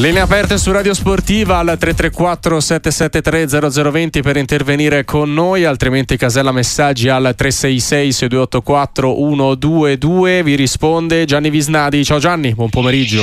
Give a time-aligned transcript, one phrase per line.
[0.00, 6.50] Linee aperte su Radio Sportiva al 334 773 0020 per intervenire con noi, altrimenti casella
[6.50, 10.42] messaggi al 366 6284 122.
[10.42, 12.04] Vi risponde Gianni Visnadi.
[12.04, 13.22] Ciao Gianni, buon pomeriggio.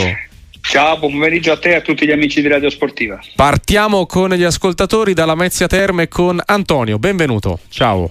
[0.61, 3.19] Ciao, buon pomeriggio a te e a tutti gli amici di Radio Sportiva.
[3.35, 6.97] Partiamo con gli ascoltatori dalla Mezzia Terme con Antonio.
[6.99, 7.59] Benvenuto.
[7.67, 8.07] Ciao.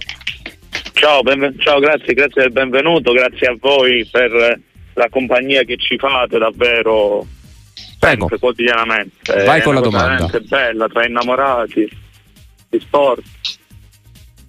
[0.93, 4.59] Ciao, benven- ciao, grazie, grazie del benvenuto, grazie a voi per
[4.93, 7.25] la compagnia che ci fate davvero
[8.01, 8.29] Prego.
[8.39, 9.43] quotidianamente.
[9.45, 10.07] Vai È con la domanda.
[10.25, 11.89] veramente bella tra innamorati
[12.69, 13.21] di sport.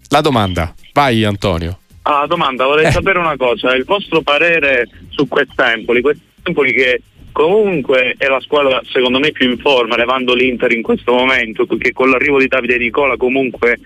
[0.09, 0.75] La domanda.
[0.93, 1.79] Vai Antonio.
[2.03, 2.91] Ah, domanda, vorrei Eh.
[2.91, 9.19] sapere una cosa, il vostro parere su quest'Empoli, quest'Empoli che comunque è la squadra secondo
[9.21, 13.17] me più in forma, levando l'Inter in questo momento, che con l'arrivo di Davide Nicola
[13.17, 13.79] comunque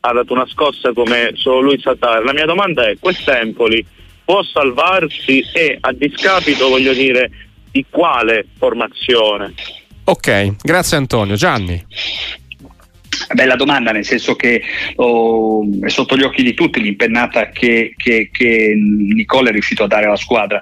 [0.00, 2.22] ha dato una scossa come solo lui sa dare.
[2.24, 3.84] La mia domanda è, quest'Empoli
[4.24, 7.30] può salvarsi e a discapito, voglio dire,
[7.74, 9.52] di quale formazione?
[10.04, 11.34] Ok, grazie Antonio.
[11.34, 11.84] Gianni.
[13.32, 14.62] Bella domanda, nel senso che
[14.94, 19.88] oh, è sotto gli occhi di tutti l'impennata che, che, che Nicola è riuscito a
[19.88, 20.60] dare alla squadra.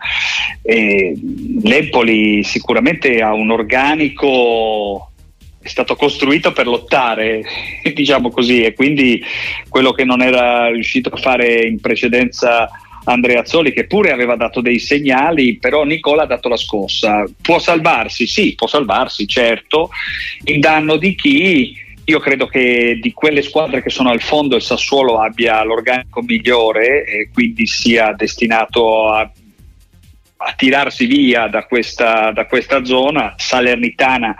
[0.62, 1.14] E
[1.62, 5.12] L'Empoli sicuramente ha un organico
[5.60, 7.42] è stato costruito per lottare,
[7.94, 9.22] diciamo così, e quindi
[9.68, 12.68] quello che non era riuscito a fare in precedenza
[13.04, 17.24] Andrea Zoli, che pure aveva dato dei segnali, però Nicola ha dato la scossa.
[17.40, 18.26] Può salvarsi?
[18.26, 19.90] Sì, può salvarsi, certo,
[20.44, 21.80] in danno di chi?
[22.04, 27.04] Io credo che di quelle squadre che sono al fondo il Sassuolo abbia l'organico migliore
[27.04, 29.20] e quindi sia destinato a,
[30.36, 33.34] a tirarsi via da questa, da questa zona.
[33.36, 34.34] Salernitana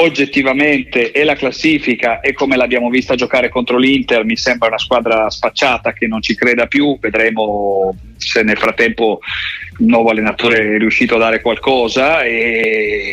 [0.00, 5.28] oggettivamente e la classifica e come l'abbiamo vista giocare contro l'Inter mi sembra una squadra
[5.28, 9.20] spacciata che non ci creda più, vedremo se nel frattempo
[9.78, 13.12] nuovo allenatore è riuscito a dare qualcosa e,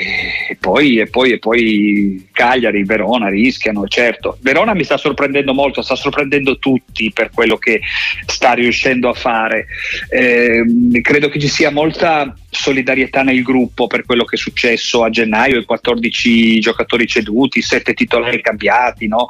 [0.49, 4.37] e poi, e poi, e poi Cagliari, Verona rischiano, certo.
[4.41, 7.81] Verona mi sta sorprendendo molto, sta sorprendendo tutti per quello che
[8.25, 9.67] sta riuscendo a fare.
[10.09, 10.63] Eh,
[11.01, 15.59] credo che ci sia molta solidarietà nel gruppo per quello che è successo a gennaio,
[15.59, 19.27] i 14 giocatori ceduti, 7 titolari cambiati, no?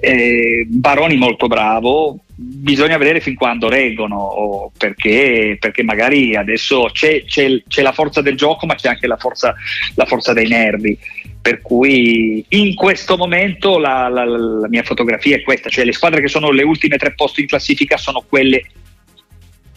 [0.00, 7.62] eh, Baroni molto bravo, bisogna vedere fin quando reggono perché, perché magari adesso c'è, c'è,
[7.68, 9.54] c'è, la forza del gioco ma c'è anche la forza,
[9.94, 10.98] la forza dei nervi.
[11.40, 16.22] Per cui in questo momento la, la, la mia fotografia è questa cioè le squadre
[16.22, 18.64] che sono le ultime tre posti in classifica sono quelle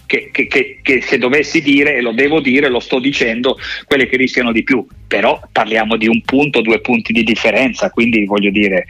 [0.07, 4.07] che, che, che, che, se dovessi dire, e lo devo dire, lo sto dicendo, quelle
[4.07, 8.49] che rischiano di più, però parliamo di un punto, due punti di differenza, quindi voglio
[8.49, 8.85] dire,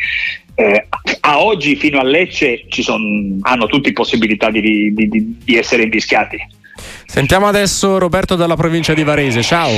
[0.60, 0.88] eh,
[1.20, 6.38] a oggi fino a Lecce son, hanno tutti possibilità di, di, di, di essere invischiati.
[7.06, 9.70] Sentiamo adesso Roberto dalla provincia di Varese, ciao.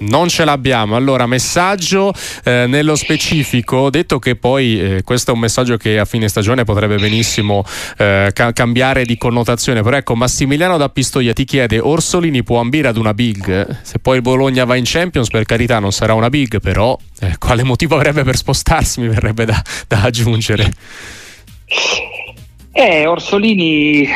[0.00, 0.96] Non ce l'abbiamo.
[0.96, 2.12] Allora, messaggio
[2.44, 6.64] eh, nello specifico, detto che poi eh, questo è un messaggio che a fine stagione
[6.64, 7.64] potrebbe benissimo
[7.96, 12.88] eh, ca- cambiare di connotazione, però ecco, Massimiliano da Pistoia ti chiede, Orsolini può ambire
[12.88, 13.78] ad una big?
[13.82, 17.36] Se poi il Bologna va in Champions, per carità non sarà una big, però eh,
[17.38, 20.72] quale motivo avrebbe per spostarsi mi verrebbe da, da aggiungere.
[22.80, 24.06] Eh, Orsolini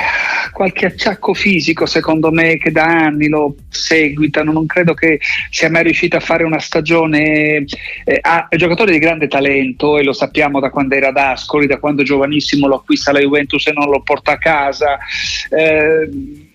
[0.53, 5.19] qualche acciacco fisico secondo me che da anni lo seguitano, non credo che
[5.50, 7.65] sia mai riuscito a fare una stagione,
[8.05, 11.17] eh, ha, è un giocatore di grande talento e lo sappiamo da quando era ad
[11.17, 14.97] Ascoli, da quando giovanissimo lo acquista la Juventus e non lo porta a casa.
[15.50, 16.50] Eh, mi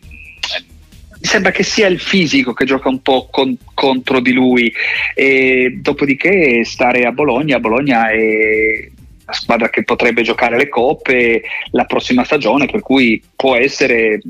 [1.19, 4.71] sembra che sia il fisico che gioca un po' con, contro di lui
[5.13, 8.95] e dopodiché stare a Bologna, Bologna è
[9.27, 14.21] la squadra che potrebbe giocare le coppe la prossima stagione, per cui può essere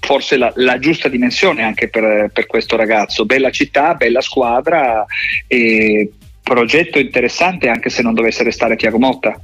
[0.00, 3.24] forse la, la giusta dimensione anche per, per, questo ragazzo.
[3.24, 5.06] Bella città, bella squadra
[5.46, 6.10] e
[6.42, 9.40] progetto interessante anche se non dovesse restare Tiago Motta.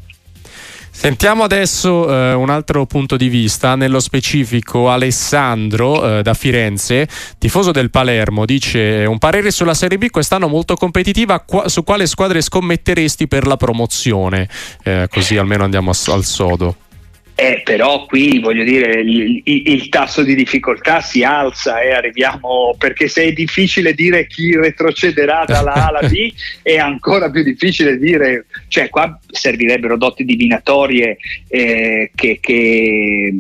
[1.01, 7.07] Sentiamo adesso eh, un altro punto di vista, nello specifico Alessandro eh, da Firenze,
[7.39, 12.05] tifoso del Palermo, dice un parere sulla Serie B quest'anno molto competitiva, qua, su quale
[12.07, 14.49] squadre scommetteresti per la promozione?
[14.83, 16.75] Eh, così almeno andiamo a, al sodo.
[17.41, 22.75] Eh, però qui voglio dire il, il, il, tasso di difficoltà si alza e arriviamo
[22.77, 26.33] perché se è difficile dire chi retrocederà dalla A alla B
[26.63, 33.35] è ancora più difficile dire cioè qua servirebbero doti divinatorie eh, che, che,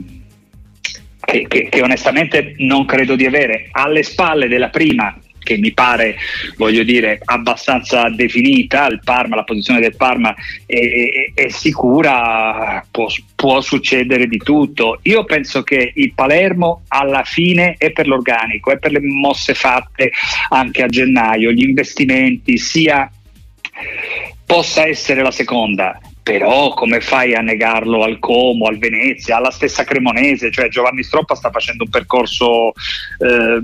[1.19, 3.67] che, che onestamente non credo di avere.
[3.73, 5.13] Alle spalle della prima
[5.49, 6.17] che mi pare,
[6.59, 10.35] voglio dire, abbastanza definita, il Parma, la posizione del Parma
[10.67, 14.99] è, è, è sicura, può, può, succedere di tutto.
[15.05, 20.13] Io penso che il Palermo alla fine è per l'organico, è per le mosse fatte
[20.51, 23.11] anche a gennaio, gli investimenti, sia
[24.45, 29.85] possa essere la seconda, però come fai a negarlo al Como, al Venezia, alla stessa
[29.85, 30.51] Cremonese?
[30.51, 32.73] Cioè Giovanni Stroppa sta facendo un percorso
[33.19, 33.63] eh,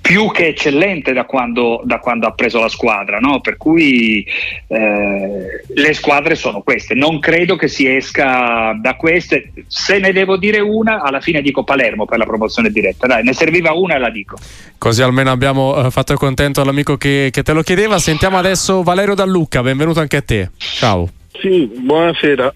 [0.00, 3.40] più che eccellente da quando, da quando, ha preso la squadra, no?
[3.40, 4.26] per cui
[4.66, 6.94] eh, le squadre sono queste.
[6.94, 9.52] Non credo che si esca da queste.
[9.66, 13.06] Se ne devo dire una, alla fine dico Palermo per la promozione diretta.
[13.06, 14.38] Dai, ne serviva una e la dico.
[14.78, 17.98] Così almeno abbiamo eh, fatto contento all'amico che, che te lo chiedeva.
[17.98, 20.50] Sentiamo adesso Valerio Dallucca, benvenuto anche a te.
[20.56, 21.08] Ciao.
[21.38, 22.54] Sì, buonasera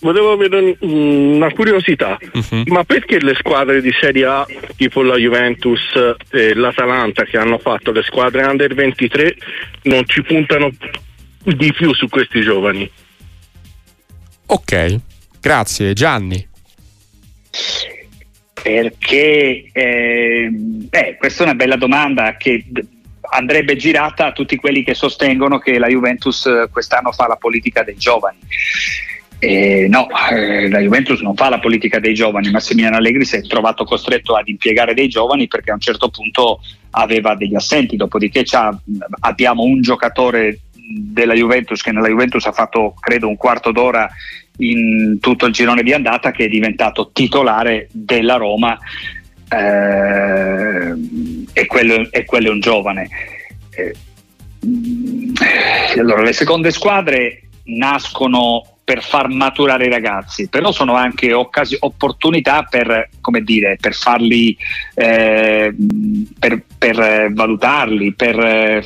[0.00, 2.62] volevo avere una curiosità, uh-huh.
[2.66, 5.80] ma perché le squadre di Serie A, tipo la Juventus
[6.30, 9.36] e l'Atalanta, che hanno fatto le squadre under 23,
[9.82, 10.70] non ci puntano
[11.42, 12.90] di più su questi giovani?
[14.46, 14.96] Ok,
[15.40, 16.48] grazie Gianni.
[18.62, 22.64] Perché, eh, beh, questa è una bella domanda che
[23.32, 27.96] andrebbe girata a tutti quelli che sostengono che la Juventus quest'anno fa la politica dei
[27.96, 28.38] giovani.
[29.42, 33.40] Eh, no, eh, la Juventus non fa la politica dei giovani, Massimiliano Allegri si è
[33.40, 36.60] trovato costretto ad impiegare dei giovani perché a un certo punto
[36.90, 38.44] aveva degli assenti, dopodiché
[39.20, 44.06] abbiamo un giocatore della Juventus che nella Juventus ha fatto credo un quarto d'ora
[44.58, 48.78] in tutto il girone di andata che è diventato titolare della Roma
[49.48, 50.94] eh,
[51.52, 53.08] e, quello, e, quello, è un giovane.
[53.70, 53.94] Eh,
[55.98, 62.64] allora, le seconde squadre nascono per far maturare i ragazzi, però sono anche occasi- opportunità
[62.64, 63.08] per,
[63.44, 64.56] dire, per farli,
[64.94, 65.72] eh,
[66.36, 68.82] per, per, valutarli, per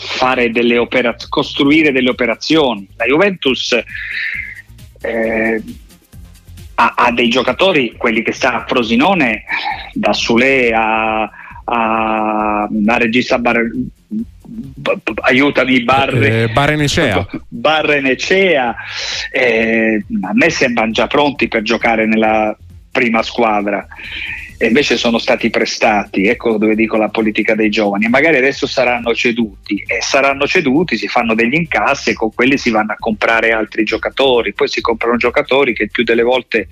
[0.51, 2.87] delle operaz- costruire delle operazioni.
[2.97, 3.73] La Juventus
[5.01, 5.63] eh,
[6.75, 9.45] ha, ha, dei giocatori, quelli che sta a Frosinone,
[9.95, 11.23] da Sule a,
[11.65, 13.71] a, a Regista Bar-
[15.23, 18.75] aiutami Barre, eh, Barrenecea, Barrenecea
[19.31, 22.57] eh, a me sembrano già pronti per giocare nella
[22.91, 23.87] prima squadra.
[24.57, 28.09] E invece sono stati prestati ecco dove dico la politica dei giovani.
[28.09, 29.83] Magari adesso saranno ceduti.
[29.87, 33.83] E saranno ceduti si fanno degli incassi e con quelli si vanno a comprare altri
[33.83, 34.55] giocatori.
[34.55, 36.69] Poi si comprano giocatori che più delle volte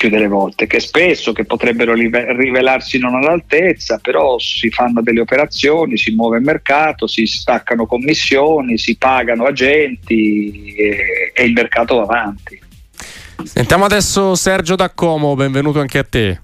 [0.00, 5.98] più delle volte, che spesso che potrebbero rivelarsi non all'altezza, però si fanno delle operazioni,
[5.98, 12.02] si muove il mercato, si staccano commissioni, si pagano agenti e, e il mercato va
[12.04, 12.58] avanti.
[13.44, 16.40] Sentiamo adesso Sergio D'Accomo, benvenuto anche a te.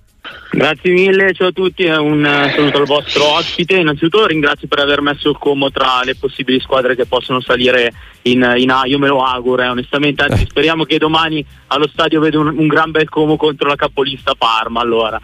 [0.50, 3.76] Grazie mille, ciao a tutti, un eh, saluto al vostro ospite.
[3.76, 7.93] Innanzitutto ringrazio per aver messo il Como tra le possibili squadre che possono salire
[8.23, 10.46] in, in A, io me lo auguro, eh, onestamente, anzi eh.
[10.49, 14.81] speriamo che domani allo stadio vedo un, un, gran bel Como contro la capolista Parma.
[14.81, 15.20] Allora.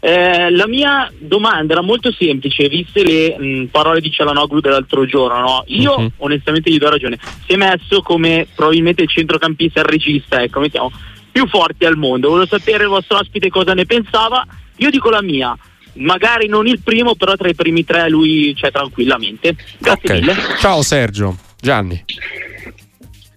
[0.00, 5.40] Eh, la mia domanda era molto semplice, viste le mh, parole di Cialanoglu dell'altro giorno.
[5.40, 5.64] No?
[5.66, 6.10] Io uh-huh.
[6.18, 7.18] onestamente gli do ragione.
[7.44, 10.92] Si è messo come probabilmente il centrocampista, il regista, ecco, mettiamo
[11.38, 12.30] più forti al mondo.
[12.30, 14.44] Volevo sapere il vostro ospite cosa ne pensava.
[14.78, 15.56] Io dico la mia.
[15.94, 19.54] Magari non il primo, però tra i primi tre lui c'è tranquillamente.
[19.78, 20.20] Grazie okay.
[20.20, 20.34] mille.
[20.58, 21.36] Ciao Sergio.
[21.60, 22.04] Gianni.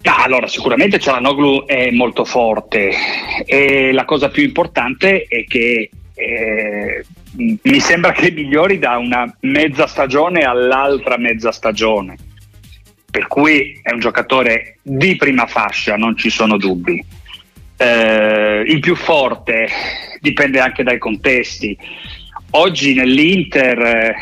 [0.04, 2.92] Ah, allora, sicuramente Cialanoglu è molto forte
[3.46, 7.06] e la cosa più importante è che eh,
[7.36, 12.18] mi sembra che migliori da una mezza stagione all'altra mezza stagione.
[13.12, 17.20] Per cui è un giocatore di prima fascia, non ci sono dubbi
[17.82, 19.68] eh, il più forte
[20.20, 21.76] dipende anche dai contesti.
[22.52, 24.16] Oggi nell'Inter, eh,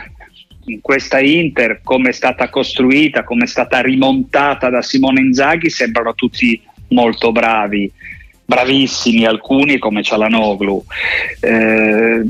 [0.66, 6.14] in questa Inter, come è stata costruita, come è stata rimontata da Simone Inzaghi, sembrano
[6.16, 7.92] tutti molto bravi,
[8.46, 10.86] bravissimi alcuni come Cialanoglu.
[11.42, 12.24] Eh,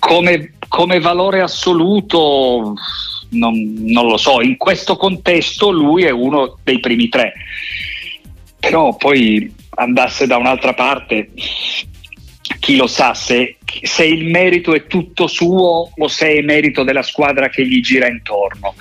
[0.00, 2.74] come, come, valore assoluto
[3.30, 7.32] non, non lo so, in questo contesto lui è uno dei primi tre.
[8.58, 11.30] Però poi andasse da un'altra parte,
[12.58, 17.02] chi lo sa se, se, il merito è tutto suo o se è merito della
[17.02, 18.74] squadra che gli gira intorno.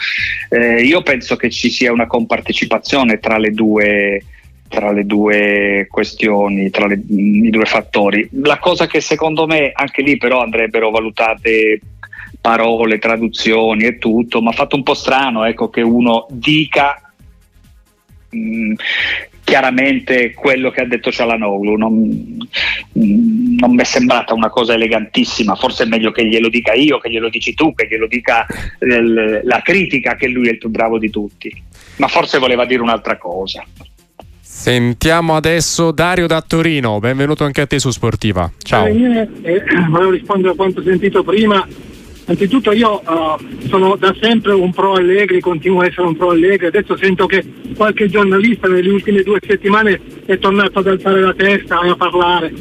[0.50, 4.24] Eh, io penso che ci sia una compartecipazione tra le due,
[4.68, 8.28] tra le due questioni, tra le, i due fattori.
[8.42, 11.80] La cosa che secondo me anche lì però andrebbero valutate
[12.40, 17.14] parole, traduzioni e tutto, ma ha fatto un po' strano ecco, che uno dica
[18.30, 18.74] mh,
[19.54, 21.76] chiaramente quello che ha detto Cialanoglu.
[21.76, 22.38] Non,
[22.94, 27.12] non mi è sembrata una cosa elegantissima, forse è meglio che glielo dica io, che
[27.12, 30.98] glielo dici tu, che glielo dica eh, la critica che lui è il più bravo
[30.98, 31.56] di tutti,
[31.98, 33.64] ma forse voleva dire un'altra cosa.
[34.42, 38.52] Sentiamo adesso Dario da Torino, benvenuto anche a te su Sportiva.
[38.58, 38.88] Ciao.
[38.88, 41.68] Eh, eh, volevo rispondere a quanto sentito prima.
[42.26, 46.68] Anzitutto io uh, sono da sempre un pro Allegri, continuo a essere un pro Allegri,
[46.68, 47.44] adesso sento che
[47.76, 52.54] qualche giornalista nelle ultime due settimane è tornato ad alzare la testa e a parlare.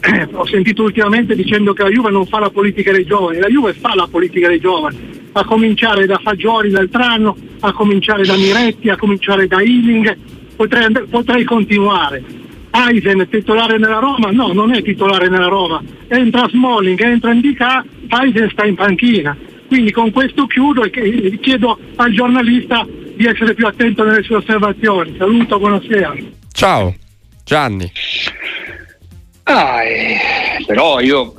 [0.00, 3.48] Eh, ho sentito ultimamente dicendo che la Juve non fa la politica dei giovani, la
[3.48, 4.96] Juve fa la politica dei giovani,
[5.32, 10.16] a cominciare da Fagioli l'altro anno, a cominciare da Miretti, a cominciare da Ealing,
[10.56, 12.39] potrei, potrei continuare.
[12.70, 14.30] Eisen è titolare nella Roma?
[14.30, 15.82] No, non è titolare nella Roma.
[16.08, 19.36] Entra Smalling, entra Indica, Eisen sta in panchina.
[19.66, 25.14] Quindi con questo chiudo e chiedo al giornalista di essere più attento nelle sue osservazioni.
[25.16, 26.14] Saluto, buonasera.
[26.52, 26.94] Ciao,
[27.44, 27.90] Gianni.
[29.44, 30.18] Ah, eh,
[30.66, 31.34] però io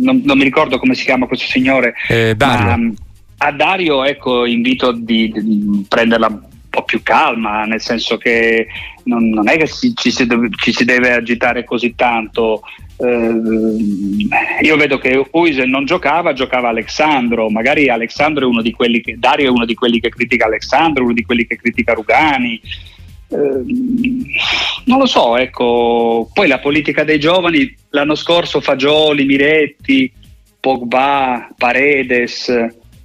[0.00, 1.94] non, non, mi ricordo come si chiama questo signore.
[2.08, 2.76] Eh, Dario.
[2.76, 2.92] Ma,
[3.38, 8.66] a Dario ecco, invito di, di prenderla po' più calma, nel senso che
[9.04, 12.62] non, non è che si, ci, si deve, ci, si deve, agitare così tanto.
[12.96, 19.00] Eh, io vedo che Uisen non giocava, giocava Alessandro, magari Alessandro è uno di quelli
[19.00, 22.60] che, Dario è uno di quelli che critica Alessandro, uno di quelli che critica Rugani.
[23.28, 23.62] Eh,
[24.84, 30.12] non lo so, ecco, poi la politica dei giovani, l'anno scorso Fagioli, Miretti,
[30.60, 32.52] Pogba, Paredes,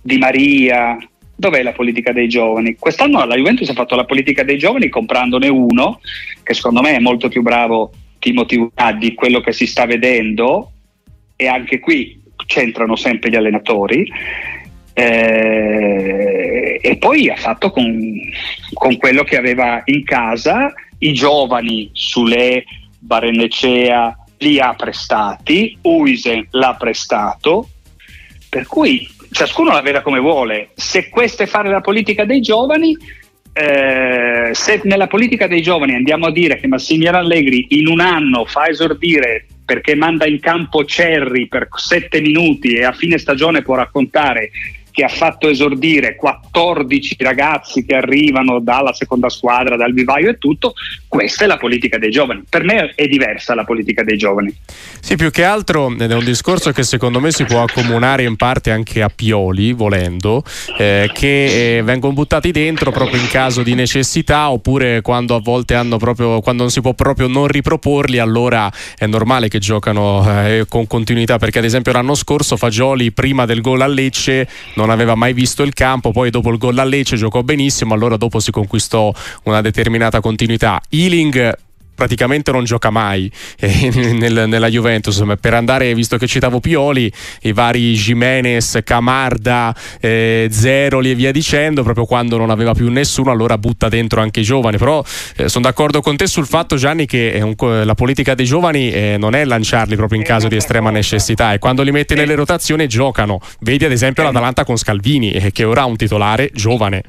[0.01, 0.97] Di Maria,
[1.35, 2.75] dov'è la politica dei giovani?
[2.75, 5.99] Quest'anno la Juventus ha fatto la politica dei giovani comprandone uno,
[6.43, 10.71] che secondo me è molto più bravo Timothy di quello che si sta vedendo,
[11.35, 14.09] e anche qui c'entrano sempre gli allenatori.
[14.97, 18.17] Eh, e poi ha fatto con,
[18.73, 22.63] con, quello che aveva in casa i giovani Sule,
[22.99, 27.69] Barenecea li ha prestati, Uisen l'ha prestato,
[28.49, 30.69] per cui ciascuno la veda come vuole.
[30.75, 32.95] Se questo è fare la politica dei giovani,
[33.51, 38.45] eh, se nella politica dei giovani andiamo a dire che Massimiliano Allegri in un anno
[38.45, 43.75] fa esordire perché manda in campo Cerri per sette minuti e a fine stagione può
[43.75, 44.51] raccontare
[44.95, 50.73] che ha fatto esordire 14 ragazzi che arrivano dalla seconda squadra, dal vivaio e tutto,
[51.09, 52.43] questa è la politica dei giovani.
[52.47, 54.55] Per me è diversa la politica dei giovani.
[55.01, 58.71] Sì, più che altro è un discorso che secondo me si può accomunare in parte
[58.71, 60.43] anche a Pioli, volendo,
[60.77, 65.75] eh, che eh, vengono buttati dentro proprio in caso di necessità oppure quando a volte
[65.75, 70.65] hanno proprio, quando non si può proprio non riproporli, allora è normale che giocano eh,
[70.69, 74.93] con continuità, perché ad esempio l'anno scorso Fagioli prima del gol a Lecce non non
[74.93, 78.39] aveva mai visto il campo, poi dopo il gol a Lecce giocò benissimo, allora dopo
[78.39, 79.11] si conquistò
[79.43, 80.79] una determinata continuità.
[80.89, 81.57] Ealing
[81.95, 87.11] praticamente non gioca mai eh, nel, nella Juventus per andare visto che citavo Pioli
[87.41, 93.31] i vari Jimenez, Camarda eh, Zeroli e via dicendo proprio quando non aveva più nessuno
[93.31, 94.77] allora butta dentro anche i giovani.
[94.77, 95.03] Però
[95.37, 99.15] eh, sono d'accordo con te sul fatto Gianni che un, la politica dei giovani eh,
[99.17, 101.53] non è lanciarli proprio in caso di estrema necessità.
[101.53, 103.39] E quando li metti nelle rotazioni giocano.
[103.59, 107.03] Vedi ad esempio l'Atalanta con Scalvini eh, che ora ha un titolare giovane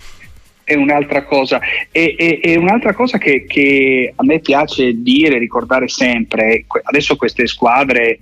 [0.67, 1.61] è un'altra cosa.
[1.93, 7.47] E, e, e un'altra cosa che, che, a me piace dire, ricordare sempre, adesso queste
[7.47, 8.19] squadre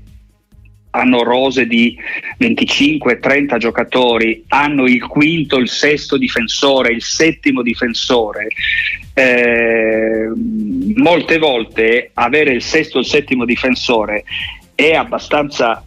[0.91, 1.97] hanno rose di
[2.39, 8.49] 25-30 giocatori, hanno il quinto, il sesto difensore, il settimo difensore.
[9.15, 10.31] Eh,
[10.97, 14.25] molte volte avere il sesto il settimo difensore
[14.75, 15.85] è abbastanza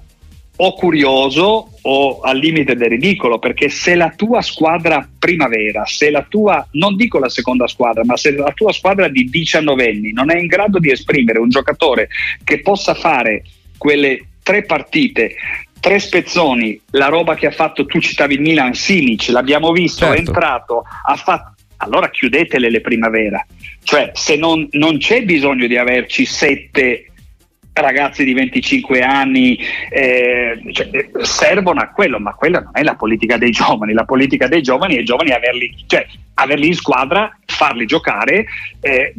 [0.60, 6.26] o curioso o al limite del ridicolo, perché se la tua squadra primavera, se la
[6.28, 10.32] tua, non dico la seconda squadra, ma se la tua squadra di 19 anni non
[10.32, 12.10] è in grado di esprimere un giocatore
[12.44, 13.44] che possa fare
[13.78, 15.36] quelle tre partite
[15.80, 20.16] tre spezzoni, la roba che ha fatto, tu citavi il Milan, Simic, l'abbiamo visto, certo.
[20.16, 23.46] è entrato, ha fatto, allora chiudetele le primavera.
[23.84, 27.07] Cioè, se non, non c'è bisogno di averci sette
[27.82, 29.58] ragazzi di 25 anni
[29.90, 30.90] eh, cioè,
[31.22, 34.96] servono a quello, ma quella non è la politica dei giovani, la politica dei giovani
[34.96, 36.06] è i giovani averli, cioè,
[36.36, 38.46] averli in squadra, farli giocare.
[38.80, 39.14] Eh,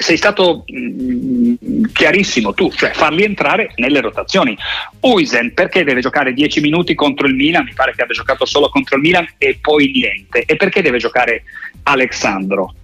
[0.00, 4.56] sei stato mh, mm, chiarissimo tu, cioè farli entrare nelle rotazioni.
[5.00, 7.64] Uisen perché deve giocare 10 minuti contro il Milan?
[7.64, 10.44] Mi pare che abbia giocato solo contro il Milan e poi niente.
[10.44, 11.42] E perché deve giocare
[11.82, 12.74] Alexandro?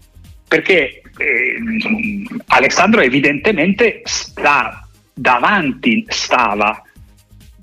[0.46, 1.58] Perché eh,
[2.46, 6.82] Alessandro evidentemente sta davanti, stava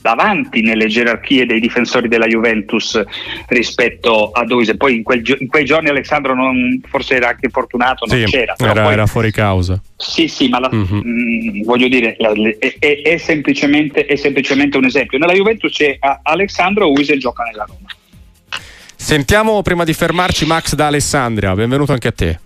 [0.03, 3.01] davanti nelle gerarchie dei difensori della Juventus
[3.47, 4.75] rispetto a Duise.
[4.75, 8.53] Poi in, quel, in, quei giorni Alessandro non, forse era anche fortunato, non sì, c'era.
[8.57, 9.81] Era, poi, era, fuori causa.
[9.95, 11.59] Sì, sì, ma la, mm-hmm.
[11.59, 15.17] mh, voglio dire, è, è, è, semplicemente, è, semplicemente, un esempio.
[15.17, 17.87] Nella Juventus c'è Alessandro Uise gioca nella Roma.
[18.95, 22.39] Sentiamo prima di fermarci Max da Alessandria, benvenuto anche a te.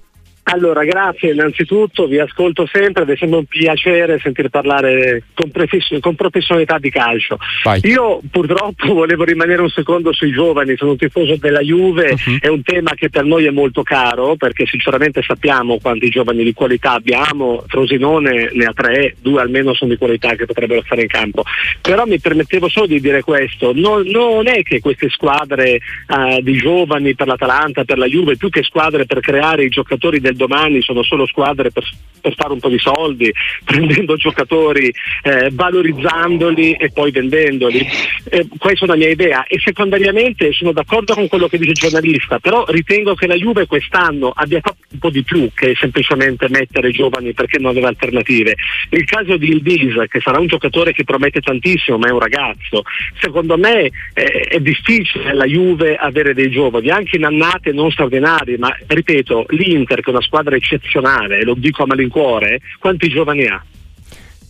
[0.50, 6.00] Allora, grazie innanzitutto, vi ascolto sempre ed è sempre un piacere sentire parlare con, profes-
[6.00, 7.38] con professionalità di calcio.
[7.64, 7.82] Vai.
[7.84, 12.38] Io purtroppo volevo rimanere un secondo sui giovani, sono un tifoso della Juve, uh-huh.
[12.40, 16.54] è un tema che per noi è molto caro perché sinceramente sappiamo quanti giovani di
[16.54, 21.08] qualità abbiamo, Frosinone ne ha tre, due almeno sono di qualità che potrebbero stare in
[21.08, 21.44] campo.
[21.82, 26.56] Però mi permettevo solo di dire questo, non, non è che queste squadre uh, di
[26.56, 30.82] giovani per l'Atalanta, per la Juve, più che squadre per creare i giocatori del domani
[30.82, 31.84] sono solo squadre per,
[32.22, 33.30] per fare un po' di soldi,
[33.66, 37.86] prendendo giocatori, eh, valorizzandoli e poi vendendoli.
[38.30, 41.78] Eh, questa è la mia idea e secondariamente sono d'accordo con quello che dice il
[41.78, 46.48] giornalista, però ritengo che la Juve quest'anno abbia fatto un po' di più che semplicemente
[46.50, 48.56] mettere giovani perché non aveva alternative.
[48.92, 52.84] Il caso di Ildiz, che sarà un giocatore che promette tantissimo, ma è un ragazzo,
[53.20, 58.58] secondo me eh, è difficile la Juve avere dei giovani, anche in annate non straordinarie,
[58.58, 63.64] ma ripeto, l'Inter che è una squadra eccezionale, lo dico a malincuore, quanti giovani ha?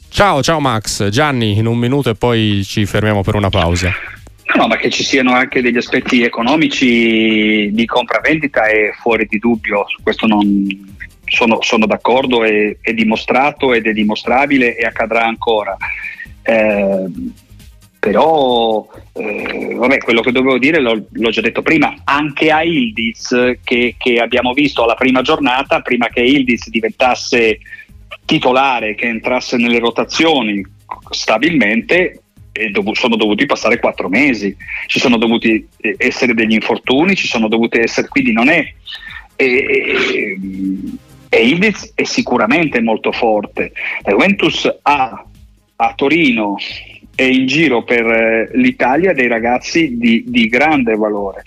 [0.10, 3.94] Ciao, ciao Max, Gianni in un minuto e poi ci fermiamo per una pausa.
[4.56, 9.86] No, ma che ci siano anche degli aspetti economici di compravendita è fuori di dubbio,
[9.88, 10.66] su questo non,
[11.26, 15.78] sono, sono, d'accordo, è, è, dimostrato ed è dimostrabile e accadrà ancora.
[16.42, 17.06] Eh,
[18.08, 23.58] però eh, vabbè, quello che dovevo dire l'ho, l'ho, già detto prima, anche a Ildiz
[23.64, 27.60] che, che, abbiamo visto alla prima giornata, prima che Ildiz diventasse
[28.24, 30.66] titolare, che entrasse nelle rotazioni
[31.10, 32.22] stabilmente,
[32.72, 37.50] dov- sono dovuti passare quattro mesi, ci sono dovuti eh, essere degli infortuni, ci sono
[37.50, 38.74] dovuti essere, quindi non è...
[39.36, 40.38] E,
[41.30, 43.74] e Ildiz è sicuramente molto forte.
[44.04, 45.26] La Juventus ha
[45.80, 46.56] a Torino
[47.20, 51.42] e in giro per eh, l'Italia dei ragazzi di, di, grande valore.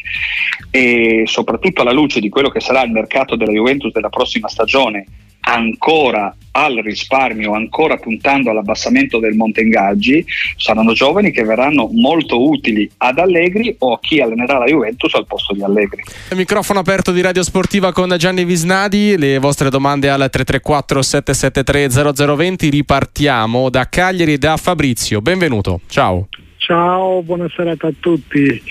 [0.69, 5.07] E soprattutto alla luce di quello che sarà il mercato della Juventus della prossima stagione
[5.50, 10.25] ancora al risparmio, ancora puntando all'abbassamento del monte ingaggi,
[10.57, 15.26] saranno giovani che verranno molto utili ad Allegri o a chi allenerà la Juventus al
[15.26, 16.02] posto di Allegri.
[16.30, 22.35] Il microfono aperto di Radio Sportiva con Gianni Visnadi, le vostre domande al 334 773
[22.37, 26.29] 0020, ripartiamo da Cagliari e da Fabrizio, benvenuto, ciao.
[26.70, 28.62] Ciao, buona serata a tutti.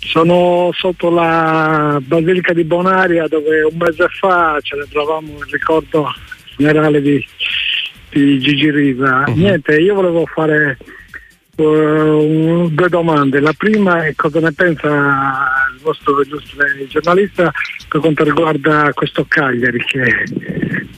[0.00, 6.12] Sono sotto la Basilica di Bonaria dove un mese fa celebravamo il ricordo
[6.56, 7.24] generale di,
[8.10, 9.22] di Gigi Riva.
[9.28, 9.36] Uh-huh.
[9.36, 10.78] Niente, io volevo fare
[11.54, 13.38] uh, due domande.
[13.38, 14.88] La prima è cosa ne pensa
[15.76, 17.52] il vostro illustre giornalista
[17.88, 20.24] per quanto riguarda questo Cagliari che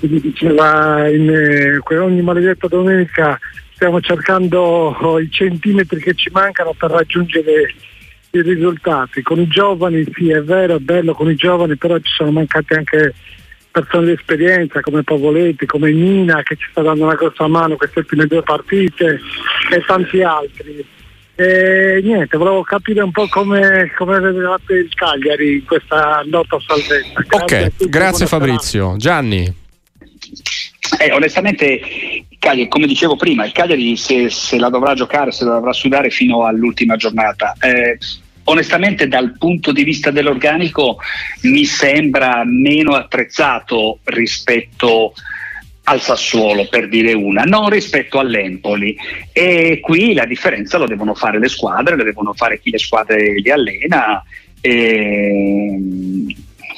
[0.00, 3.38] diceva in, eh, ogni maledetta domenica
[3.76, 7.74] stiamo cercando i centimetri che ci mancano per raggiungere
[8.30, 9.20] i risultati.
[9.22, 12.74] Con i giovani sì è vero, è bello con i giovani, però ci sono mancate
[12.74, 13.14] anche
[13.70, 17.98] persone di esperienza come Pavoletti, come Nina che ci sta dando una grossa mano queste
[17.98, 19.20] ultime due partite
[19.70, 20.84] e tanti altri.
[21.34, 27.20] E niente, volevo capire un po' come, come vedevate il Cagliari in questa lotta salvezza.
[27.26, 28.96] Grazie ok, grazie Fabrizio.
[28.96, 29.64] Gianni.
[30.99, 31.81] Eh, onestamente
[32.38, 36.11] Cagliari, come dicevo prima, il Cagliari se, se, la dovrà giocare, se la dovrà sudare
[36.11, 37.55] fino all'ultima giornata.
[37.61, 37.99] Eh,
[38.44, 40.99] onestamente dal punto di vista dell'organico
[41.42, 45.12] mi sembra meno attrezzato rispetto
[45.88, 48.96] al Sassuolo per dire una, non rispetto all'Empoli
[49.33, 53.35] e qui la differenza lo devono fare le squadre, lo devono fare chi le squadre
[53.35, 54.22] li allena.
[54.61, 55.79] E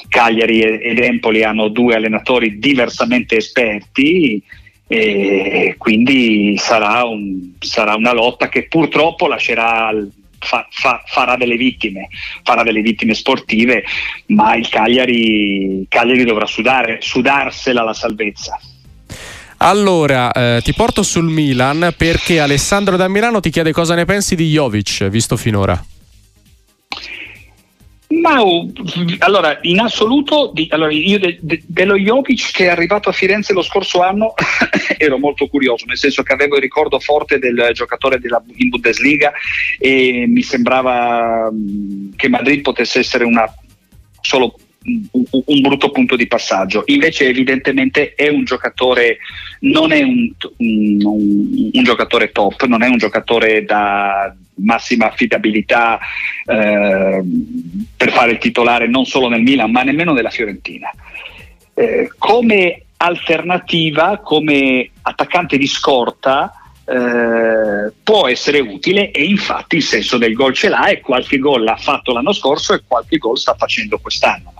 [0.09, 4.43] Cagliari ed Empoli hanno due allenatori diversamente esperti
[4.87, 9.91] e quindi sarà, un, sarà una lotta che purtroppo lascerà
[10.41, 12.07] Fa, fa, farà delle vittime,
[12.43, 13.83] farà delle vittime sportive,
[14.27, 18.57] ma il Cagliari, Cagliari dovrà sudare, sudarsela la salvezza.
[19.57, 24.37] Allora, eh, ti porto sul Milan perché Alessandro da Milano ti chiede cosa ne pensi
[24.37, 25.77] di Jovic, visto finora.
[28.19, 28.41] Ma
[29.19, 33.53] allora, in assoluto, di, allora, io de, de, dello Jokic che è arrivato a Firenze
[33.53, 34.33] lo scorso anno
[34.97, 39.31] ero molto curioso, nel senso che avevo il ricordo forte del giocatore della, in Bundesliga
[39.77, 41.49] e mi sembrava
[42.15, 43.45] che Madrid potesse essere una
[44.21, 46.83] solo un, un, brutto punto di passaggio.
[46.87, 49.17] Invece evidentemente è un giocatore,
[49.61, 55.99] non è un, un, un giocatore top, non è un giocatore da massima affidabilità
[56.45, 57.21] eh,
[57.95, 60.91] per fare il titolare non solo nel Milan ma nemmeno nella Fiorentina.
[61.73, 66.53] Eh, come alternativa, come attaccante di scorta,
[66.85, 71.63] eh, può essere utile e infatti il senso del gol ce l'ha e qualche gol
[71.63, 74.53] l'ha fatto l'anno scorso e qualche gol sta facendo quest'anno.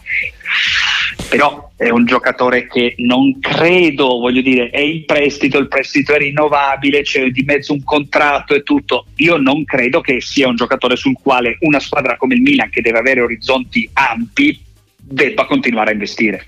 [1.29, 6.17] Però è un giocatore che non credo, voglio dire, è in prestito, il prestito è
[6.17, 9.05] rinnovabile, c'è di mezzo un contratto e tutto.
[9.17, 12.81] Io non credo che sia un giocatore sul quale una squadra come il Milan, che
[12.81, 14.59] deve avere orizzonti ampi,
[14.95, 16.45] debba continuare a investire.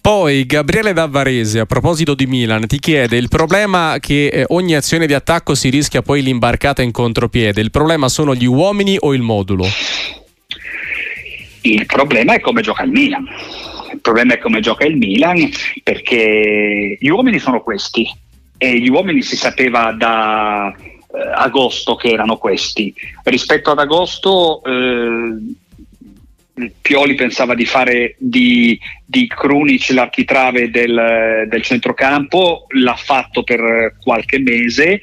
[0.00, 5.06] Poi Gabriele Davarese, a proposito di Milan, ti chiede il problema che eh, ogni azione
[5.06, 7.60] di attacco si rischia poi l'imbarcata in contropiede.
[7.60, 9.66] Il problema sono gli uomini o il modulo?
[11.74, 13.26] Il problema è come gioca il Milan.
[13.92, 15.48] Il problema è come gioca il Milan
[15.82, 18.08] perché gli uomini sono questi
[18.58, 20.84] e gli uomini si sapeva da eh,
[21.34, 22.92] agosto che erano questi.
[23.22, 25.54] Rispetto ad agosto eh,
[26.80, 34.38] Pioli pensava di fare di, di Krunic l'architrave del, del centrocampo, l'ha fatto per qualche
[34.38, 35.00] mese,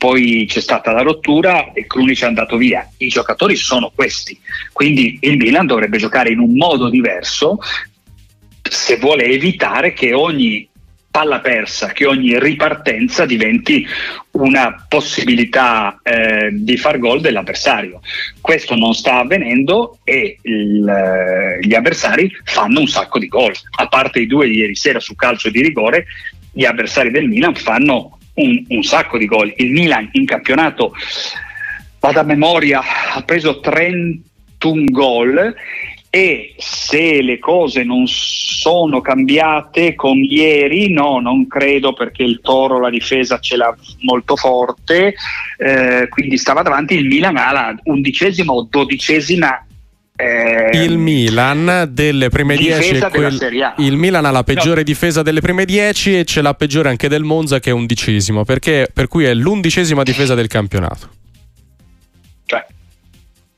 [0.00, 2.88] poi c'è stata la rottura e Krunic è andato via.
[2.96, 4.40] I giocatori sono questi,
[4.72, 7.58] quindi il Milan dovrebbe giocare in un modo diverso
[8.62, 10.66] se vuole evitare che ogni
[11.10, 13.86] palla persa, che ogni ripartenza diventi
[14.30, 18.00] una possibilità eh, di far gol dell'avversario.
[18.40, 23.52] Questo non sta avvenendo e il, eh, gli avversari fanno un sacco di gol.
[23.76, 26.06] A parte i due di ieri sera su calcio di rigore,
[26.52, 29.52] gli avversari del Milan fanno un, un sacco di gol.
[29.56, 30.94] Il Milan in campionato,
[32.00, 32.82] vado a memoria,
[33.14, 35.54] ha preso 31 gol
[36.12, 42.80] e se le cose non sono cambiate con ieri, no, non credo perché il Toro
[42.80, 45.14] la difesa ce l'ha molto forte,
[45.56, 49.64] eh, quindi stava davanti il Milan alla undicesima o dodicesima
[50.20, 53.74] eh, il Milan delle prime 10 quel...
[53.78, 54.82] il Milan ha la peggiore no.
[54.82, 58.88] difesa delle prime 10 e c'è la peggiore anche del Monza che è undicesimo perché,
[58.92, 61.08] per cui è l'undicesima difesa del campionato
[62.46, 62.64] cioè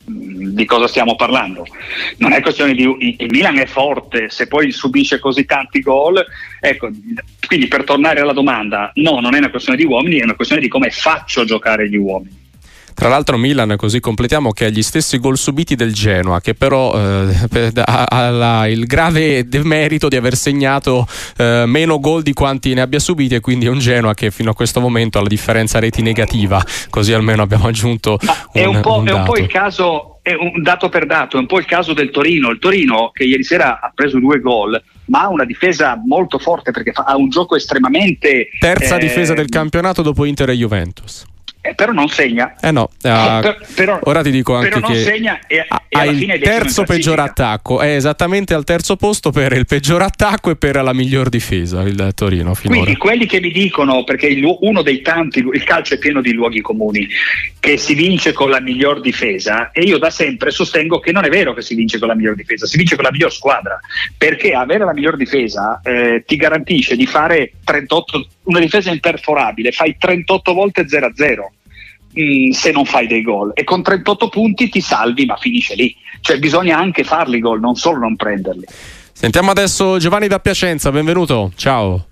[0.04, 1.64] di cosa stiamo parlando.
[2.18, 6.24] Non è questione di il Milan è forte, se poi subisce così tanti gol,
[6.60, 6.90] ecco,
[7.46, 10.60] quindi per tornare alla domanda, no, non è una questione di uomini, è una questione
[10.60, 12.41] di come faccio giocare gli uomini.
[12.94, 16.92] Tra l'altro Milan, così completiamo, che ha gli stessi gol subiti del Genoa, che però
[16.94, 22.80] eh, ha, la, il grave demerito di aver segnato eh, meno gol di quanti ne
[22.80, 25.78] abbia subiti e quindi è un Genoa che fino a questo momento ha la differenza
[25.78, 29.48] reti negativa, così almeno abbiamo aggiunto un, è un, po', un è un po' il
[29.48, 32.50] caso è un dato per dato, è un po' il caso del Torino.
[32.50, 36.70] Il Torino che ieri sera ha preso due gol, ma ha una difesa molto forte
[36.70, 38.48] perché fa, ha un gioco estremamente...
[38.58, 41.24] Terza eh, difesa del campionato dopo Inter e Juventus.
[41.64, 42.56] Eh, però non segna.
[42.60, 46.40] Eh no, uh, per, però, ora ti dico anche però che segna e, ha il
[46.42, 50.92] terzo peggior attacco, è esattamente al terzo posto per il peggior attacco e per la
[50.92, 52.80] miglior difesa il Torino finora.
[52.80, 56.32] Quindi quelli che mi dicono, perché il, uno dei tanti, il calcio è pieno di
[56.32, 57.06] luoghi comuni,
[57.60, 61.28] che si vince con la miglior difesa e io da sempre sostengo che non è
[61.28, 63.78] vero che si vince con la miglior difesa, si vince con la miglior squadra,
[64.18, 69.96] perché avere la miglior difesa eh, ti garantisce di fare 38 una difesa imperforabile, fai
[69.98, 71.10] 38 volte 0-0
[72.12, 75.74] mh, mm, se non fai dei gol e con 38 punti ti salvi ma finisce
[75.74, 78.64] lì, cioè bisogna anche farli gol, non solo non prenderli.
[79.12, 82.06] Sentiamo adesso Giovanni da Piacenza, benvenuto, ciao.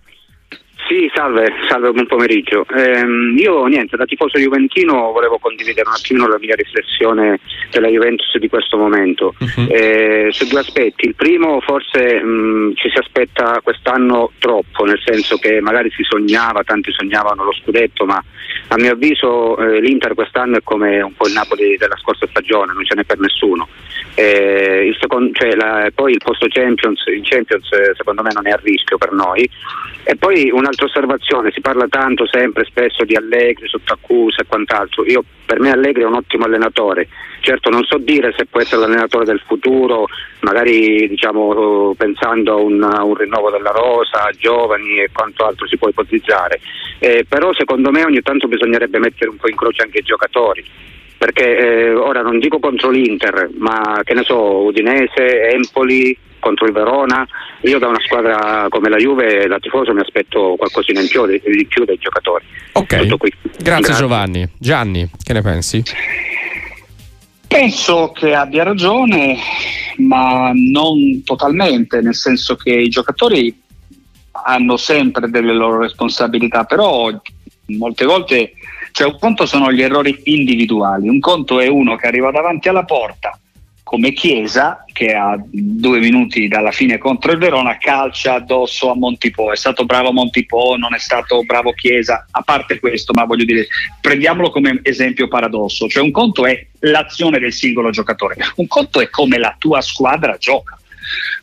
[0.91, 2.67] Sì, salve, salve, buon pomeriggio.
[2.75, 7.39] Eh, io niente, da tifoso juventino volevo condividere un attimino la mia riflessione
[7.71, 9.69] della Juventus di questo momento uh-huh.
[9.71, 11.07] eh, su due aspetti.
[11.07, 16.65] Il primo forse mh, ci si aspetta quest'anno troppo, nel senso che magari si sognava,
[16.65, 18.21] tanti sognavano lo scudetto, ma
[18.67, 22.73] a mio avviso eh, l'Inter quest'anno è come un po' il Napoli della scorsa stagione,
[22.73, 23.69] non ce n'è per nessuno.
[24.17, 28.49] Eh, il secondo, cioè la, poi il posto Champions, in Champions eh, secondo me non
[28.49, 29.49] è a rischio per noi.
[30.03, 30.51] E poi
[30.81, 35.05] un'altra osservazione, si parla tanto sempre, spesso di Allegri sotto accusa e quant'altro.
[35.05, 37.09] Io, per me Allegri è un ottimo allenatore.
[37.41, 40.07] Certo non so dire se può essere l'allenatore del futuro,
[40.41, 45.77] magari diciamo, pensando a un, a un rinnovo della rosa, giovani e quanto altro si
[45.77, 46.61] può ipotizzare.
[46.99, 50.65] Eh, però secondo me ogni tanto bisognerebbe mettere un po' in croce anche i giocatori
[51.17, 56.73] perché eh, ora non dico contro l'Inter, ma che ne so, Udinese, Empoli, contro il
[56.73, 57.27] Verona,
[57.63, 61.41] io da una squadra come la Juve, da tifoso, mi aspetto qualcosina in più, di,
[61.45, 62.45] di più dai giocatori.
[62.73, 64.49] Ok, grazie, grazie, Giovanni.
[64.59, 65.83] Gianni, che ne pensi?
[67.47, 69.37] Penso che abbia ragione,
[69.99, 73.57] ma non totalmente, nel senso che i giocatori
[74.45, 77.11] hanno sempre delle loro responsabilità, però
[77.67, 78.53] molte volte,
[78.93, 82.85] cioè un conto sono gli errori individuali, un conto è uno che arriva davanti alla
[82.85, 83.39] porta
[83.91, 89.51] come Chiesa che a due minuti dalla fine contro il Verona calcia addosso a Montipò
[89.51, 92.25] è stato bravo Montipò non è stato bravo Chiesa.
[92.31, 93.67] A parte questo ma voglio dire
[94.01, 95.89] prendiamolo come esempio paradosso.
[95.89, 100.37] Cioè un conto è l'azione del singolo giocatore un conto è come la tua squadra
[100.37, 100.79] gioca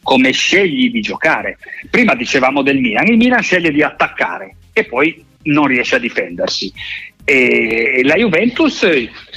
[0.01, 1.57] come scegli di giocare.
[1.89, 6.71] Prima dicevamo del Milan il Milan sceglie di attaccare e poi non riesce a difendersi
[7.29, 8.87] e la Juventus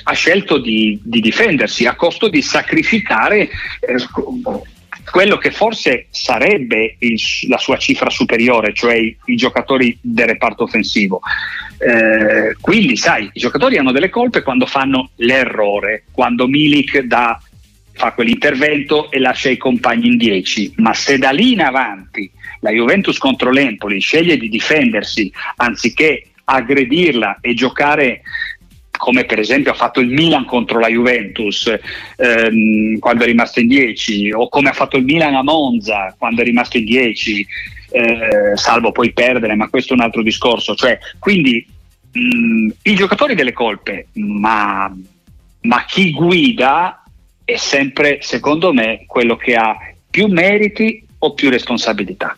[0.05, 3.49] ha scelto di, di difendersi a costo di sacrificare
[3.81, 3.97] eh,
[5.11, 10.63] quello che forse sarebbe il, la sua cifra superiore, cioè i, i giocatori del reparto
[10.63, 11.21] offensivo.
[11.79, 17.43] Eh, quindi, sai, i giocatori hanno delle colpe quando fanno l'errore, quando Milik dà,
[17.91, 22.71] fa quell'intervento e lascia i compagni in 10, ma se da lì in avanti la
[22.71, 28.23] Juventus contro l'Empoli sceglie di difendersi anziché aggredirla e giocare
[28.97, 31.73] come per esempio ha fatto il Milan contro la Juventus
[32.17, 36.43] ehm, quando è rimasto in 10 o come ha fatto il Milan a Monza quando
[36.43, 37.47] è rimasto in 10
[37.91, 40.75] eh, salvo poi perdere ma questo è un altro discorso.
[40.75, 41.67] Cioè, quindi
[42.13, 44.95] mh, i giocatori delle colpe ma,
[45.63, 47.03] ma chi guida
[47.45, 49.77] è sempre secondo me quello che ha
[50.09, 52.37] più meriti o più responsabilità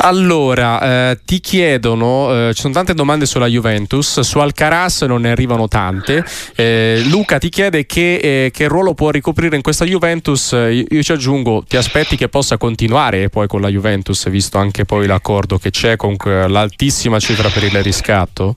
[0.00, 5.30] allora, eh, ti chiedono, eh, ci sono tante domande sulla Juventus, su Alcaraz non ne
[5.30, 6.24] arrivano tante.
[6.54, 10.52] Eh, Luca ti chiede che, eh, che, ruolo può ricoprire in questa Juventus.
[10.52, 14.84] Io, io, ci aggiungo, ti aspetti che possa continuare poi con la Juventus, visto anche
[14.84, 18.56] poi l'accordo che c'è con l'altissima cifra per il riscatto?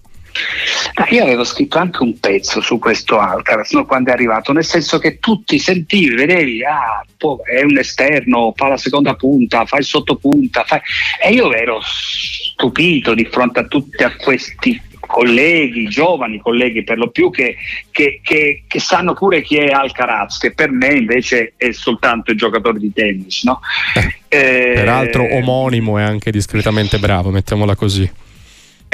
[0.95, 4.65] Ah, io avevo scritto anche un pezzo su questo Alcaraz no, quando è arrivato, nel
[4.65, 7.03] senso che tutti sentivi, vedevi, ah,
[7.43, 10.81] è un esterno, fa la seconda punta, fa il sottopunta, fa...
[11.21, 17.09] e io ero stupito di fronte a tutti a questi colleghi, giovani colleghi per lo
[17.09, 17.57] più, che,
[17.91, 22.37] che, che, che, sanno pure chi è Alcaraz, che per me invece è soltanto il
[22.37, 23.43] giocatore di tennis.
[23.43, 23.59] No?
[23.93, 28.09] Eh, eh, peraltro omonimo e anche discretamente bravo, mettiamola così.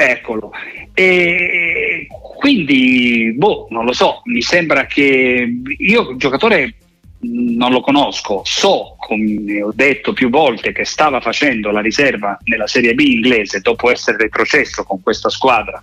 [0.00, 0.52] Eccolo.
[0.94, 2.06] E
[2.38, 6.72] quindi, boh, non lo so, mi sembra che io giocatore
[7.20, 12.66] non lo conosco, so, come ho detto più volte, che stava facendo la riserva nella
[12.66, 15.80] Serie B inglese dopo essere retrocesso con questa squadra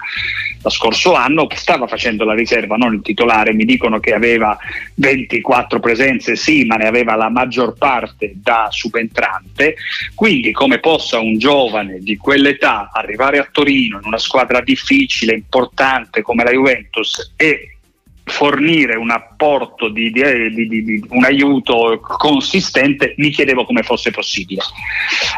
[0.66, 4.58] lo scorso anno, stava facendo la riserva, non il titolare, mi dicono che aveva
[4.96, 9.76] 24 presenze, sì, ma ne aveva la maggior parte da subentrante,
[10.16, 16.24] quindi come possa un giovane di quell'età arrivare a Torino in una squadra difficile, importante
[16.24, 17.75] come la Juventus e
[18.26, 24.62] fornire un apporto di, di, di, un aiuto consistente mi chiedevo come fosse possibile.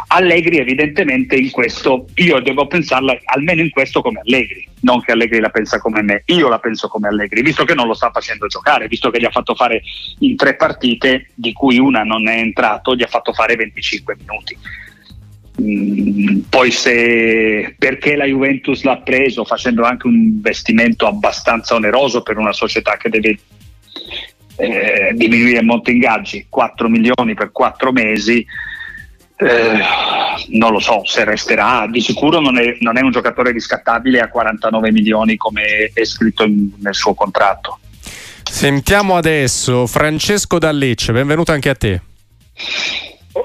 [0.07, 5.39] Allegri evidentemente in questo io devo pensarla almeno in questo come Allegri non che Allegri
[5.39, 8.47] la pensa come me io la penso come Allegri visto che non lo sta facendo
[8.47, 9.81] giocare visto che gli ha fatto fare
[10.19, 14.57] in tre partite di cui una non è entrato gli ha fatto fare 25 minuti
[15.59, 22.37] Mm, poi se perché la Juventus l'ha preso facendo anche un investimento abbastanza oneroso per
[22.37, 23.39] una società che deve
[24.57, 28.45] eh, diminuire molto ingaggi 4 milioni per 4 mesi
[29.39, 29.79] eh,
[30.49, 31.87] non lo so se resterà.
[31.89, 36.43] Di sicuro non è, non è, un giocatore riscattabile a 49 milioni come è scritto
[36.43, 37.79] in, nel suo contratto.
[38.43, 42.01] Sentiamo adesso Francesco Dallecce benvenuto anche a te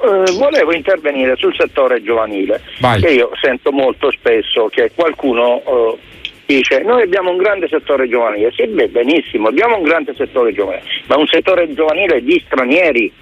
[0.00, 3.00] eh, volevo intervenire sul settore giovanile, Vai.
[3.00, 5.98] che io sento molto spesso che qualcuno eh,
[6.46, 10.84] dice noi abbiamo un grande settore giovanile, sì beh, benissimo, abbiamo un grande settore giovanile,
[11.06, 13.12] ma un settore giovanile di stranieri.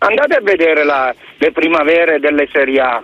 [0.00, 3.02] Andate a vedere la, le primavere delle Serie A,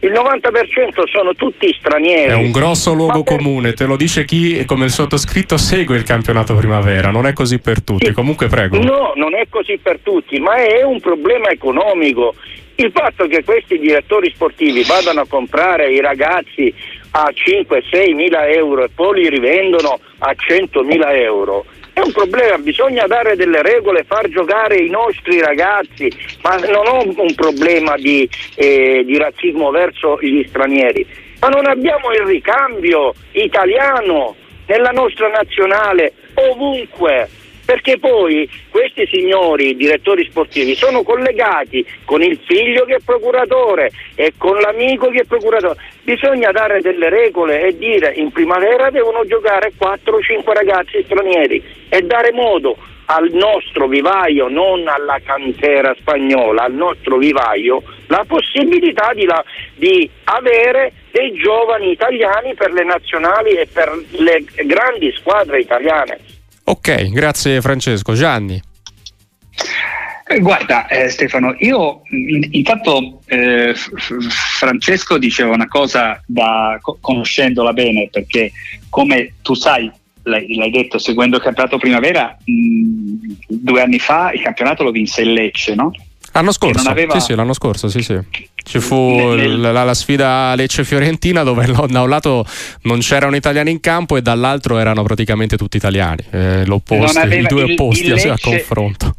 [0.00, 2.30] il 90% sono tutti stranieri.
[2.30, 3.36] È un grosso luogo per...
[3.36, 7.58] comune, te lo dice chi come il sottoscritto segue il campionato primavera, non è così
[7.58, 8.06] per tutti.
[8.06, 8.12] Sì.
[8.12, 8.78] Comunque prego.
[8.78, 12.34] No, non è così per tutti, ma è un problema economico.
[12.76, 16.72] Il fatto che questi direttori sportivi vadano a comprare i ragazzi
[17.10, 21.64] a 5-6 mila euro e poi li rivendono a 100 mila euro
[21.98, 26.08] è un problema, bisogna dare delle regole, far giocare i nostri ragazzi,
[26.42, 31.04] ma non ho un problema di, eh, di razzismo verso gli stranieri,
[31.40, 37.28] ma non abbiamo il ricambio italiano nella nostra nazionale ovunque.
[37.68, 44.32] Perché poi questi signori direttori sportivi sono collegati con il figlio che è procuratore e
[44.38, 45.76] con l'amico che è procuratore.
[46.00, 51.62] Bisogna dare delle regole e dire in primavera devono giocare 4 o 5 ragazzi stranieri
[51.90, 59.12] e dare modo al nostro vivaio, non alla cantera spagnola, al nostro vivaio, la possibilità
[59.12, 65.60] di, la, di, avere dei giovani italiani per le nazionali e per le grandi squadre
[65.60, 66.27] italiane.
[66.68, 68.12] Ok, grazie Francesco.
[68.12, 68.60] Gianni.
[70.26, 78.10] Eh, guarda eh, Stefano, io in, intanto eh, Francesco diceva una cosa da, conoscendola bene
[78.12, 78.52] perché
[78.90, 79.90] come tu sai
[80.24, 85.22] l'hai, l'hai detto seguendo il campionato primavera, mh, due anni fa il campionato lo vinse
[85.22, 85.90] il Lecce, no?
[86.32, 87.18] L'anno scorso, aveva...
[87.18, 88.18] sì, sì, l'anno scorso, sì, sì.
[88.68, 89.60] Ci fu nel...
[89.60, 92.44] la, la, sfida Lecce-Fiorentina dove da un lato
[92.82, 98.04] non c'erano italiani in campo e dall'altro erano praticamente tutti italiani, eh, i due opposti
[98.04, 98.28] il Lecce...
[98.28, 99.14] a confronto.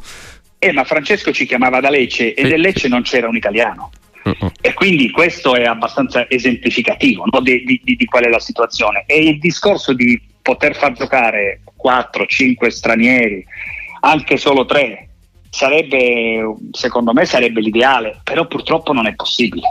[0.60, 2.50] Eh, ma Francesco ci chiamava da Lecce e sì.
[2.50, 3.90] del Lecce non c'era un italiano.
[4.22, 4.52] Uh-uh.
[4.62, 7.40] E quindi questo è abbastanza esemplificativo no?
[7.40, 9.04] di, di, di, qual è la situazione.
[9.08, 13.44] E il discorso di poter far giocare 4-5 stranieri,
[14.02, 15.09] anche solo 3,
[15.50, 19.68] sarebbe, secondo me sarebbe l'ideale, però purtroppo non è possibile.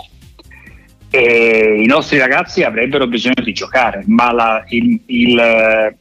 [1.11, 5.97] E I nostri ragazzi avrebbero bisogno di giocare, ma la, il, il,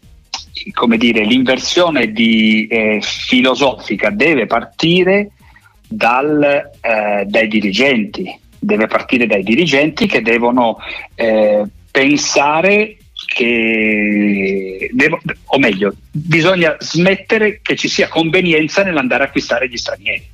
[0.74, 5.32] come dire, l'inversione di, eh, filosofica deve partire
[5.88, 6.44] dal,
[6.82, 10.78] eh, dai dirigenti, deve partire dai dirigenti che devono
[11.16, 19.68] eh, pensare che devo, o meglio, bisogna smettere che ci sia convenienza nell'andare a acquistare
[19.68, 20.26] gli stranieri.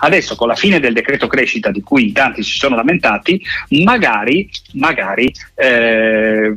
[0.00, 3.40] Adesso con la fine del decreto crescita di cui tanti si sono lamentati,
[3.82, 6.54] magari, magari eh,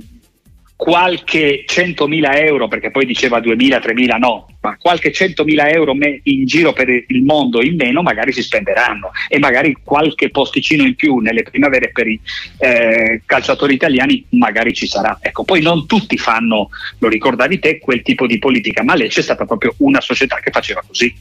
[0.76, 6.74] qualche 100.000 euro, perché poi diceva 2.000, 3.000 no, ma qualche 100.000 euro in giro
[6.74, 11.44] per il mondo in meno magari si spenderanno e magari qualche posticino in più nelle
[11.44, 12.20] primavere per i
[12.60, 15.18] eh, calciatori italiani magari ci sarà.
[15.22, 19.22] Ecco, poi non tutti fanno, lo ricordavi te, quel tipo di politica, ma lei c'è
[19.22, 21.14] stata proprio una società che faceva così.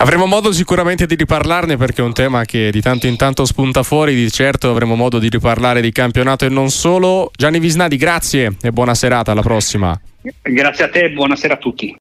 [0.00, 3.82] Avremo modo sicuramente di riparlarne perché è un tema che di tanto in tanto spunta
[3.82, 7.30] fuori, di certo avremo modo di riparlare di campionato e non solo.
[7.36, 10.00] Gianni Visnadi, grazie e buona serata, alla prossima.
[10.40, 11.94] Grazie a te e buonasera a tutti.